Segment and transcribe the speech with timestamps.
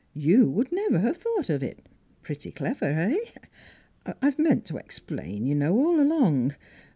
[0.29, 1.85] "You would never have thought of it....
[2.23, 3.19] Pretty clever eh?...
[4.19, 6.55] I've meant to explain, you know, all along.